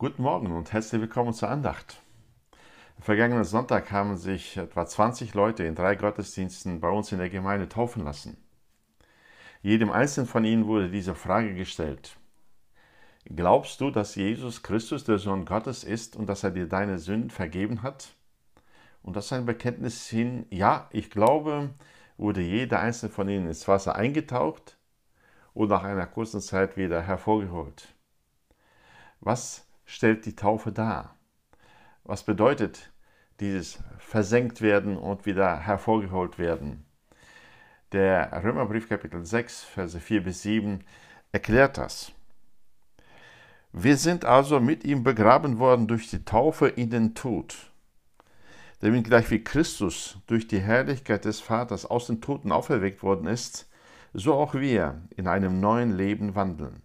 Guten 0.00 0.22
Morgen 0.22 0.52
und 0.52 0.72
herzlich 0.72 1.00
willkommen 1.00 1.32
zur 1.32 1.48
Andacht. 1.48 2.00
Vergangenen 3.00 3.42
Sonntag 3.42 3.90
haben 3.90 4.16
sich 4.16 4.56
etwa 4.56 4.86
20 4.86 5.34
Leute 5.34 5.64
in 5.64 5.74
drei 5.74 5.96
Gottesdiensten 5.96 6.78
bei 6.78 6.88
uns 6.88 7.10
in 7.10 7.18
der 7.18 7.30
Gemeinde 7.30 7.68
taufen 7.68 8.04
lassen. 8.04 8.36
Jedem 9.60 9.90
Einzelnen 9.90 10.28
von 10.28 10.44
ihnen 10.44 10.68
wurde 10.68 10.88
diese 10.88 11.16
Frage 11.16 11.52
gestellt. 11.52 12.16
Glaubst 13.24 13.80
du, 13.80 13.90
dass 13.90 14.14
Jesus 14.14 14.62
Christus 14.62 15.02
der 15.02 15.18
Sohn 15.18 15.44
Gottes 15.44 15.82
ist 15.82 16.14
und 16.14 16.28
dass 16.28 16.44
er 16.44 16.52
dir 16.52 16.68
deine 16.68 17.00
Sünden 17.00 17.30
vergeben 17.30 17.82
hat? 17.82 18.14
Und 19.02 19.16
das 19.16 19.24
ist 19.24 19.32
ein 19.32 19.46
Bekenntnis 19.46 20.06
hin, 20.06 20.46
ja, 20.50 20.88
ich 20.92 21.10
glaube, 21.10 21.70
wurde 22.18 22.40
jeder 22.40 22.78
einzelne 22.78 23.10
von 23.10 23.28
ihnen 23.28 23.48
ins 23.48 23.66
Wasser 23.66 23.96
eingetaucht 23.96 24.78
und 25.54 25.70
nach 25.70 25.82
einer 25.82 26.06
kurzen 26.06 26.40
Zeit 26.40 26.76
wieder 26.76 27.02
hervorgeholt. 27.02 27.88
Was 29.18 29.67
stellt 29.88 30.26
die 30.26 30.36
Taufe 30.36 30.70
dar? 30.70 31.16
Was 32.04 32.22
bedeutet 32.22 32.92
dieses 33.40 33.78
versenkt 33.98 34.60
werden 34.60 34.96
und 34.96 35.26
wieder 35.26 35.58
hervorgeholt 35.58 36.38
werden? 36.38 36.84
Der 37.92 38.44
Römerbrief 38.44 38.88
Kapitel 38.88 39.24
6, 39.24 39.64
Verse 39.64 39.98
4 39.98 40.24
bis 40.24 40.42
7 40.42 40.84
erklärt 41.32 41.78
das. 41.78 42.12
Wir 43.72 43.96
sind 43.96 44.26
also 44.26 44.60
mit 44.60 44.84
ihm 44.84 45.02
begraben 45.02 45.58
worden 45.58 45.88
durch 45.88 46.10
die 46.10 46.24
Taufe 46.24 46.68
in 46.68 46.90
den 46.90 47.14
Tod, 47.14 47.56
damit 48.80 49.04
gleich 49.04 49.30
wie 49.30 49.42
Christus 49.42 50.18
durch 50.26 50.46
die 50.46 50.60
Herrlichkeit 50.60 51.24
des 51.24 51.40
Vaters 51.40 51.86
aus 51.86 52.08
den 52.08 52.20
Toten 52.20 52.52
auferweckt 52.52 53.02
worden 53.02 53.26
ist, 53.26 53.70
so 54.12 54.34
auch 54.34 54.52
wir 54.52 55.00
in 55.16 55.26
einem 55.26 55.60
neuen 55.60 55.96
Leben 55.96 56.34
wandeln. 56.34 56.82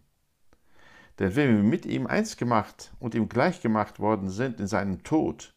Denn 1.20 1.35
wenn 1.35 1.55
wir 1.55 1.63
mit 1.63 1.85
ihm 1.85 2.08
eins 2.08 2.38
gemacht 2.38 2.91
und 2.99 3.16
ihm 3.16 3.30
gleich 3.30 3.62
gemacht 3.62 3.99
worden 3.99 4.30
sind 4.30 4.59
in 4.59 4.67
seinem 4.67 5.04
Tod, 5.04 5.54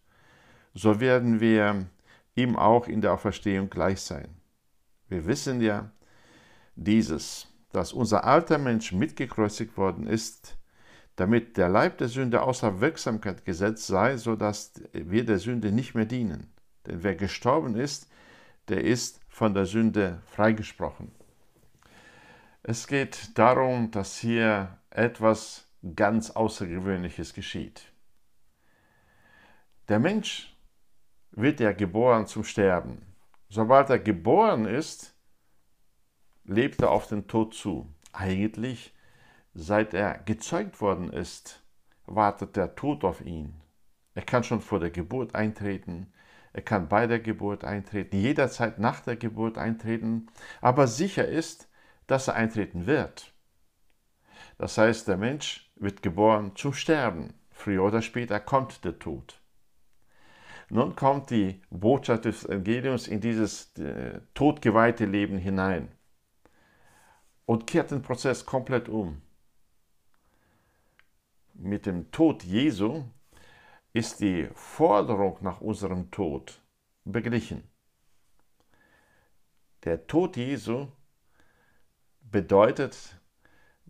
so 0.74 1.00
werden 1.00 1.40
wir 1.40 1.86
ihm 2.34 2.56
auch 2.56 2.86
in 2.86 3.00
der 3.00 3.14
Auferstehung 3.14 3.70
gleich 3.70 4.00
sein. 4.00 4.28
Wir 5.08 5.26
wissen 5.26 5.60
ja 5.62 5.90
dieses, 6.74 7.48
dass 7.72 7.92
unser 7.92 8.24
alter 8.24 8.58
Mensch 8.58 8.92
mitgekreuzigt 8.92 9.76
worden 9.76 10.06
ist, 10.06 10.58
damit 11.16 11.56
der 11.56 11.70
Leib 11.70 11.96
der 11.98 12.08
Sünde 12.08 12.42
außer 12.42 12.80
Wirksamkeit 12.80 13.44
gesetzt 13.46 13.86
sei, 13.86 14.18
so 14.18 14.36
dass 14.36 14.74
wir 14.92 15.24
der 15.24 15.38
Sünde 15.38 15.72
nicht 15.72 15.94
mehr 15.94 16.04
dienen. 16.04 16.52
Denn 16.86 17.02
wer 17.02 17.14
gestorben 17.14 17.74
ist, 17.74 18.10
der 18.68 18.84
ist 18.84 19.20
von 19.28 19.54
der 19.54 19.64
Sünde 19.64 20.20
freigesprochen. 20.26 21.10
Es 22.62 22.86
geht 22.86 23.38
darum, 23.38 23.90
dass 23.90 24.18
hier 24.18 24.76
etwas 24.96 25.68
ganz 25.94 26.30
Außergewöhnliches 26.30 27.34
geschieht. 27.34 27.92
Der 29.88 29.98
Mensch 29.98 30.56
wird 31.30 31.60
ja 31.60 31.72
geboren 31.72 32.26
zum 32.26 32.44
Sterben. 32.44 33.02
Sobald 33.48 33.90
er 33.90 33.98
geboren 33.98 34.64
ist, 34.64 35.14
lebt 36.44 36.80
er 36.82 36.90
auf 36.90 37.06
den 37.06 37.28
Tod 37.28 37.54
zu. 37.54 37.92
Eigentlich, 38.12 38.94
seit 39.54 39.94
er 39.94 40.18
gezeugt 40.18 40.80
worden 40.80 41.12
ist, 41.12 41.62
wartet 42.06 42.56
der 42.56 42.74
Tod 42.74 43.04
auf 43.04 43.20
ihn. 43.20 43.60
Er 44.14 44.22
kann 44.22 44.44
schon 44.44 44.60
vor 44.60 44.80
der 44.80 44.90
Geburt 44.90 45.34
eintreten, 45.34 46.12
er 46.54 46.62
kann 46.62 46.88
bei 46.88 47.06
der 47.06 47.20
Geburt 47.20 47.64
eintreten, 47.64 48.16
jederzeit 48.16 48.78
nach 48.78 49.00
der 49.00 49.16
Geburt 49.16 49.58
eintreten, 49.58 50.28
aber 50.62 50.86
sicher 50.86 51.28
ist, 51.28 51.68
dass 52.06 52.28
er 52.28 52.34
eintreten 52.34 52.86
wird. 52.86 53.35
Das 54.58 54.78
heißt, 54.78 55.08
der 55.08 55.16
Mensch 55.16 55.70
wird 55.76 56.02
geboren 56.02 56.52
zum 56.56 56.72
Sterben. 56.72 57.34
Früher 57.50 57.84
oder 57.84 58.02
später 58.02 58.40
kommt 58.40 58.84
der 58.84 58.98
Tod. 58.98 59.40
Nun 60.68 60.96
kommt 60.96 61.30
die 61.30 61.62
Botschaft 61.70 62.24
des 62.24 62.44
Evangeliums 62.44 63.06
in 63.06 63.20
dieses 63.20 63.76
äh, 63.78 64.20
todgeweihte 64.34 65.04
Leben 65.04 65.38
hinein 65.38 65.92
und 67.44 67.66
kehrt 67.66 67.92
den 67.92 68.02
Prozess 68.02 68.44
komplett 68.44 68.88
um. 68.88 69.22
Mit 71.54 71.86
dem 71.86 72.10
Tod 72.10 72.42
Jesu 72.42 73.04
ist 73.92 74.20
die 74.20 74.48
Forderung 74.54 75.38
nach 75.40 75.60
unserem 75.60 76.10
Tod 76.10 76.60
beglichen. 77.04 77.62
Der 79.84 80.06
Tod 80.06 80.36
Jesu 80.36 80.88
bedeutet, 82.20 83.18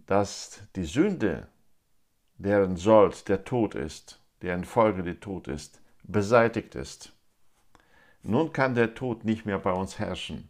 dass 0.07 0.63
die 0.77 0.85
Sünde, 0.85 1.49
deren 2.39 2.77
Sold 2.77 3.29
der 3.29 3.45
Tod 3.45 3.75
ist, 3.75 4.21
deren 4.43 4.65
Folge 4.65 5.03
der 5.03 5.21
Tod 5.21 5.49
ist, 5.49 5.81
beseitigt 6.03 6.75
ist. 6.75 7.13
Nun 8.23 8.53
kann 8.53 8.75
der 8.75 8.95
Tod 8.95 9.25
nicht 9.25 9.47
mehr 9.47 9.59
bei 9.59 9.73
uns 9.73 9.99
herrschen. 9.99 10.49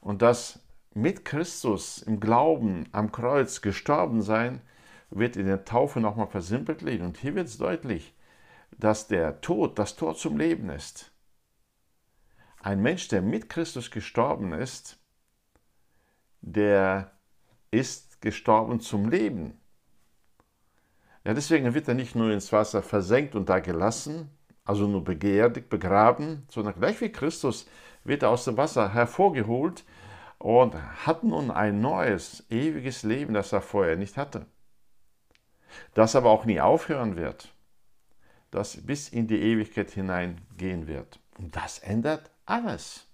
Und 0.00 0.20
das 0.20 0.60
mit 0.94 1.24
Christus 1.24 2.02
im 2.02 2.20
Glauben 2.20 2.88
am 2.92 3.12
Kreuz 3.12 3.60
gestorben 3.62 4.20
sein, 4.20 4.60
wird 5.10 5.36
in 5.36 5.46
der 5.46 5.64
Taufe 5.64 6.00
nochmal 6.00 6.26
versimpelt 6.26 6.82
Und 6.82 7.16
hier 7.18 7.34
wird 7.34 7.46
es 7.46 7.58
deutlich, 7.58 8.14
dass 8.78 9.06
der 9.06 9.40
Tod 9.40 9.78
das 9.78 9.96
Tor 9.96 10.14
zum 10.14 10.38
Leben 10.38 10.70
ist. 10.70 11.12
Ein 12.60 12.80
Mensch, 12.80 13.08
der 13.08 13.22
mit 13.22 13.48
Christus 13.48 13.90
gestorben 13.90 14.52
ist, 14.52 14.98
der 16.40 17.12
ist 17.72 18.20
gestorben 18.20 18.78
zum 18.78 19.08
Leben. 19.08 19.58
Ja, 21.24 21.34
deswegen 21.34 21.74
wird 21.74 21.88
er 21.88 21.94
nicht 21.94 22.14
nur 22.14 22.30
ins 22.30 22.52
Wasser 22.52 22.82
versenkt 22.82 23.34
und 23.34 23.48
da 23.48 23.58
gelassen, 23.58 24.30
also 24.64 24.86
nur 24.86 25.02
beerdigt, 25.02 25.68
begraben, 25.68 26.46
sondern 26.48 26.74
gleich 26.74 27.00
wie 27.00 27.10
Christus 27.10 27.66
wird 28.04 28.22
er 28.22 28.30
aus 28.30 28.44
dem 28.44 28.56
Wasser 28.56 28.92
hervorgeholt 28.92 29.84
und 30.38 30.74
hat 30.74 31.24
nun 31.24 31.50
ein 31.50 31.80
neues, 31.80 32.44
ewiges 32.50 33.02
Leben, 33.02 33.34
das 33.34 33.52
er 33.52 33.62
vorher 33.62 33.96
nicht 33.96 34.16
hatte. 34.16 34.46
Das 35.94 36.16
aber 36.16 36.30
auch 36.30 36.44
nie 36.44 36.60
aufhören 36.60 37.16
wird, 37.16 37.54
das 38.50 38.84
bis 38.84 39.08
in 39.08 39.26
die 39.26 39.40
Ewigkeit 39.40 39.90
hineingehen 39.90 40.86
wird. 40.86 41.20
Und 41.38 41.56
das 41.56 41.78
ändert 41.78 42.30
alles. 42.44 43.06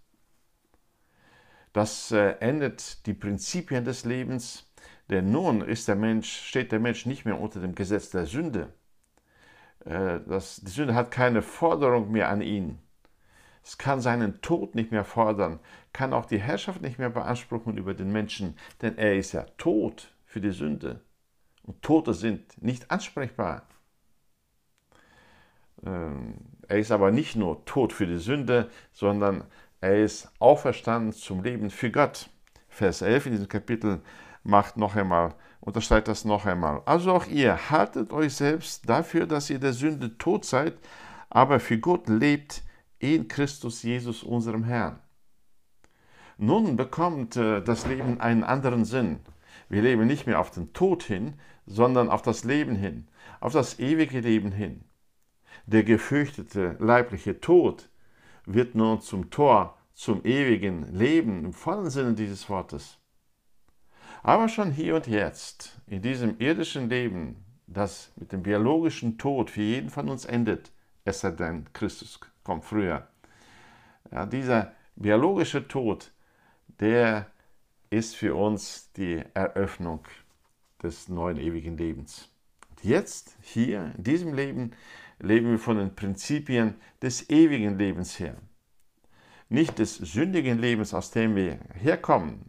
Das 1.73 2.11
äh, 2.12 2.37
ändert 2.41 3.06
die 3.06 3.15
Prinzipien 3.15 3.84
des 3.84 4.05
Lebens, 4.05 4.73
denn 5.11 5.31
nun 5.31 5.61
ist 5.61 5.89
der 5.89 5.97
Mensch, 5.97 6.31
steht 6.31 6.73
der 6.73 6.81
Mensch 6.81 7.06
nicht 7.06 7.25
mehr 7.25 7.41
unter 7.41 7.61
dem 7.61 7.75
Gesetz 7.75 8.11
der 8.11 8.27
Sünde. 8.27 8.73
Äh, 9.84 10.21
das, 10.27 10.56
die 10.56 10.71
Sünde 10.71 10.95
hat 10.95 11.11
keine 11.11 11.43
Forderung 11.43 12.11
mehr 12.11 12.29
an 12.29 12.43
ihn. 12.43 12.79
Es 13.62 13.77
kann 13.77 14.01
seinen 14.01 14.41
Tod 14.41 14.75
nicht 14.75 14.93
mehr 14.93 15.05
fordern, 15.05 15.61
kann 15.93 16.15
auch 16.15 16.25
die 16.25 16.41
Herrschaft 16.41 16.81
nicht 16.81 16.99
mehr 16.99 17.11
beanspruchen 17.11 17.77
über 17.77 17.95
den 17.95 18.11
Menschen, 18.11 18.56
denn 18.81 18.97
er 18.97 19.17
ist 19.17 19.33
ja 19.33 19.45
tot 19.59 20.15
für 20.25 20.41
die 20.41 20.53
Sünde. 20.53 21.00
Und 21.65 21.83
Tote 21.83 22.15
sind 22.15 22.62
nicht 22.62 22.91
ansprechbar. 22.91 23.69
Ähm, 25.85 26.35
er 26.67 26.79
ist 26.79 26.91
aber 26.91 27.11
nicht 27.11 27.37
nur 27.37 27.65
tot 27.67 27.93
für 27.93 28.06
die 28.06 28.19
Sünde, 28.19 28.71
sondern 28.93 29.45
er 29.81 30.03
ist 30.03 30.28
auferstanden 30.39 31.12
zum 31.12 31.43
Leben 31.43 31.71
für 31.71 31.91
Gott. 31.91 32.31
Vers 32.69 33.03
11 33.03 33.27
in 33.27 33.33
diesem 33.33 33.49
Kapitel 33.49 34.00
macht 34.43 34.77
noch 34.77 34.97
einmal, 34.97 35.34
unterschreibt 35.61 36.09
das 36.09 36.25
noch 36.25 36.47
einmal. 36.47 36.83
Also 36.84 37.12
auch 37.12 37.27
ihr 37.27 37.71
haltet 37.71 38.12
euch 38.12 38.34
selbst 38.34 38.88
dafür, 38.88 39.27
dass 39.27 39.50
ihr 39.50 39.59
der 39.59 39.72
Sünde 39.72 40.19
tot 40.19 40.44
seid, 40.44 40.75
aber 41.31 41.61
für 41.61 41.78
Gott 41.78 42.09
lebt 42.09 42.62
in 42.99 43.28
Christus 43.28 43.83
Jesus, 43.83 44.22
unserem 44.22 44.65
Herrn. 44.65 44.99
Nun 46.38 46.77
bekommt 46.77 47.37
äh, 47.37 47.62
das 47.62 47.87
Leben 47.87 48.21
einen 48.21 48.44
anderen 48.44 48.84
Sinn. 48.84 49.21
Wir 49.69 49.83
leben 49.83 50.06
nicht 50.06 50.27
mehr 50.27 50.41
auf 50.41 50.50
den 50.50 50.72
Tod 50.72 51.03
hin, 51.03 51.34
sondern 51.67 52.09
auf 52.09 52.22
das 52.22 52.44
Leben 52.44 52.75
hin, 52.75 53.08
auf 53.41 53.52
das 53.52 53.79
ewige 53.79 54.20
Leben 54.20 54.52
hin. 54.52 54.85
Der 55.67 55.85
gefürchtete 55.85 56.76
leibliche 56.79 57.41
Tod 57.41 57.91
wird 58.47 58.75
nun 58.75 59.00
zum 59.00 59.31
Tor 59.31 59.77
zum 59.99 60.25
ewigen 60.25 60.95
Leben 60.95 61.45
im 61.45 61.53
vollen 61.53 61.91
Sinne 61.91 62.15
dieses 62.15 62.49
Wortes. 62.49 62.99
Aber 64.23 64.49
schon 64.49 64.71
hier 64.71 64.95
und 64.95 65.09
jetzt, 65.09 65.81
in 65.89 66.03
diesem 66.03 66.39
irdischen 66.39 66.89
Leben, 66.89 67.45
das 67.67 68.12
mit 68.15 68.31
dem 68.31 68.45
biologischen 68.45 69.19
Tod 69.19 69.50
für 69.50 69.61
jeden 69.61 69.91
von 69.91 70.09
uns 70.09 70.25
endet, 70.25 70.71
es 71.05 71.19
sei 71.21 71.33
denn, 71.33 71.67
Christus 71.73 72.21
kommt 72.45 72.65
früher. 72.65 73.09
Ja, 74.12 74.25
dieser 74.25 74.73
biologische 74.95 75.67
Tod, 75.67 76.12
der 76.79 77.27
ist 77.91 78.15
für 78.15 78.37
uns 78.37 78.93
die 78.93 79.25
Eröffnung 79.35 80.05
des 80.81 81.09
neuen 81.09 81.39
ewigen 81.39 81.77
Lebens. 81.77 82.31
Und 82.71 82.85
jetzt, 82.85 83.37
hier, 83.41 83.93
in 83.97 84.05
diesem 84.05 84.33
Leben, 84.33 84.71
leben 85.19 85.50
wir 85.50 85.59
von 85.59 85.77
den 85.77 85.97
Prinzipien 85.97 86.77
des 87.03 87.29
ewigen 87.31 87.77
Lebens 87.77 88.21
her 88.21 88.37
nicht 89.49 89.79
des 89.79 89.97
sündigen 89.97 90.59
Lebens, 90.59 90.95
aus 90.95 91.11
dem 91.11 91.35
wir 91.37 91.59
herkommen, 91.75 92.45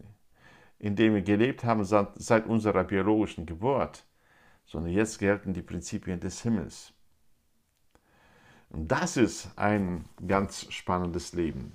in 0.79 0.95
dem 0.95 1.15
wir 1.15 1.21
gelebt 1.21 1.63
haben 1.63 1.83
seit 1.85 2.45
unserer 2.47 2.83
biologischen 2.83 3.45
Geburt, 3.45 4.05
sondern 4.65 4.91
jetzt 4.91 5.19
gelten 5.19 5.53
die 5.53 5.61
Prinzipien 5.61 6.19
des 6.19 6.41
Himmels. 6.41 6.93
Und 8.69 8.87
das 8.91 9.17
ist 9.17 9.49
ein 9.57 10.05
ganz 10.27 10.71
spannendes 10.71 11.33
Leben. 11.33 11.71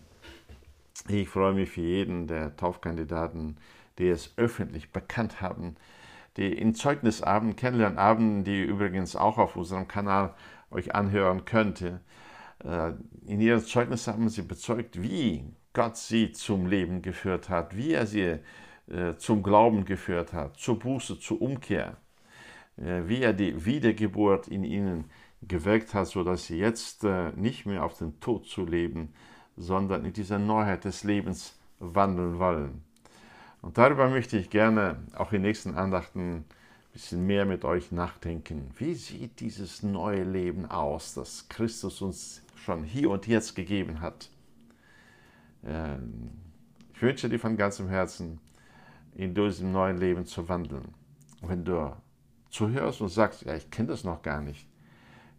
Ich 1.08 1.28
freue 1.28 1.52
mich 1.52 1.70
für 1.70 1.80
jeden 1.80 2.28
der 2.28 2.56
Taufkandidaten, 2.56 3.56
die 3.98 4.08
es 4.08 4.32
öffentlich 4.36 4.92
bekannt 4.92 5.40
haben, 5.40 5.76
die 6.36 6.52
in 6.52 6.74
Zeugnisabend, 6.74 7.56
Kennenlernabend, 7.56 8.46
die 8.46 8.62
übrigens 8.62 9.16
auch 9.16 9.38
auf 9.38 9.56
unserem 9.56 9.88
Kanal 9.88 10.34
euch 10.70 10.94
anhören 10.94 11.44
könnte. 11.44 12.00
Äh, 12.62 12.92
in 13.26 13.40
ihren 13.40 13.60
Zeugnissen 13.60 14.12
haben 14.12 14.28
sie 14.28 14.42
bezeugt, 14.42 15.02
wie 15.02 15.44
Gott 15.72 15.96
sie 15.96 16.32
zum 16.32 16.66
Leben 16.66 17.02
geführt 17.02 17.48
hat, 17.48 17.76
wie 17.76 17.92
er 17.92 18.06
sie 18.06 18.38
äh, 18.86 19.16
zum 19.16 19.42
Glauben 19.42 19.84
geführt 19.84 20.32
hat, 20.32 20.56
zur 20.56 20.78
Buße, 20.78 21.18
zur 21.18 21.42
Umkehr, 21.42 21.96
äh, 22.76 23.02
wie 23.06 23.22
er 23.22 23.32
die 23.32 23.64
Wiedergeburt 23.64 24.48
in 24.48 24.64
ihnen 24.64 25.10
gewirkt 25.42 25.94
hat, 25.94 26.06
sodass 26.06 26.46
sie 26.46 26.56
jetzt 26.56 27.04
nicht 27.36 27.66
mehr 27.66 27.84
auf 27.84 27.98
den 27.98 28.18
Tod 28.18 28.46
zu 28.46 28.64
leben, 28.64 29.12
sondern 29.58 30.06
in 30.06 30.14
dieser 30.14 30.38
Neuheit 30.38 30.86
des 30.86 31.04
Lebens 31.04 31.60
wandeln 31.80 32.38
wollen. 32.38 32.82
Und 33.60 33.76
darüber 33.76 34.08
möchte 34.08 34.38
ich 34.38 34.48
gerne 34.48 34.96
auch 35.14 35.32
in 35.32 35.42
nächsten 35.42 35.74
Andachten 35.74 36.20
ein 36.20 36.44
bisschen 36.94 37.26
mehr 37.26 37.44
mit 37.44 37.64
euch 37.64 37.90
nachdenken. 37.90 38.70
Wie 38.78 38.94
sieht 38.94 39.40
dieses 39.40 39.82
neue 39.82 40.22
Leben 40.22 40.64
aus, 40.70 41.14
das 41.14 41.48
Christus 41.48 42.00
uns 42.00 42.42
schon 42.54 42.84
hier 42.84 43.10
und 43.10 43.26
jetzt 43.26 43.56
gegeben 43.56 44.00
hat? 44.00 44.30
Ähm, 45.64 46.30
ich 46.94 47.02
wünsche 47.02 47.28
dir 47.28 47.40
von 47.40 47.56
ganzem 47.56 47.88
Herzen, 47.88 48.38
in 49.16 49.34
diesem 49.34 49.72
neuen 49.72 49.98
Leben 49.98 50.24
zu 50.24 50.48
wandeln. 50.48 50.94
Und 51.40 51.48
wenn 51.48 51.64
du 51.64 51.96
zuhörst 52.48 53.00
und 53.00 53.08
sagst, 53.08 53.42
ja, 53.42 53.56
ich 53.56 53.70
kenne 53.72 53.88
das 53.88 54.04
noch 54.04 54.22
gar 54.22 54.40
nicht, 54.40 54.68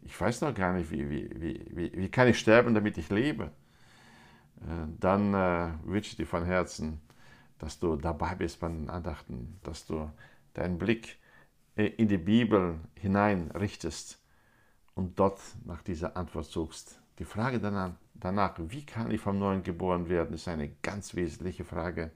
ich 0.02 0.20
weiß 0.20 0.42
noch 0.42 0.54
gar 0.54 0.74
nicht, 0.74 0.92
wie, 0.92 1.10
wie, 1.10 1.30
wie, 1.74 1.92
wie, 1.96 2.10
kann 2.10 2.28
ich 2.28 2.38
sterben, 2.38 2.74
damit 2.74 2.98
ich 2.98 3.10
lebe, 3.10 3.46
äh, 4.62 4.88
dann 5.00 5.34
äh, 5.34 5.72
wünsche 5.86 6.12
ich 6.12 6.18
dir 6.18 6.28
von 6.28 6.44
Herzen, 6.44 7.00
dass 7.60 7.80
du 7.80 7.96
dabei 7.96 8.36
bist 8.36 8.60
bei 8.60 8.68
den 8.68 8.90
Andachten, 8.90 9.58
dass 9.64 9.86
du 9.86 10.12
deinen 10.54 10.78
Blick 10.78 11.18
in 11.76 12.08
die 12.08 12.18
Bibel 12.18 12.80
hineinrichtest 12.96 14.20
und 14.94 15.20
dort 15.20 15.42
nach 15.66 15.82
dieser 15.82 16.16
Antwort 16.16 16.46
suchst. 16.46 17.00
Die 17.20 17.26
Frage 17.26 17.60
danach, 17.60 18.54
wie 18.70 18.86
kann 18.86 19.12
ich 19.12 19.22
vom 19.22 19.40
Neuen 19.40 19.64
geboren 19.64 20.10
werden, 20.10 20.36
ist 20.36 20.48
eine 20.48 20.70
ganz 20.82 21.16
wesentliche 21.16 21.66
Frage. 21.66 22.12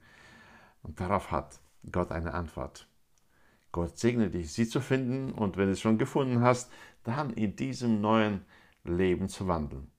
Und 0.82 1.00
darauf 1.00 1.30
hat 1.30 1.60
Gott 1.90 2.10
eine 2.10 2.34
Antwort. 2.34 2.86
Gott 3.72 3.98
segne 3.98 4.30
dich, 4.30 4.52
sie 4.52 4.66
zu 4.66 4.80
finden 4.80 5.32
und 5.32 5.56
wenn 5.56 5.66
du 5.66 5.72
es 5.72 5.80
schon 5.80 5.98
gefunden 5.98 6.40
hast, 6.40 6.72
dann 7.04 7.30
in 7.30 7.54
diesem 7.54 8.00
neuen 8.00 8.44
Leben 8.84 9.28
zu 9.28 9.46
wandeln. 9.46 9.90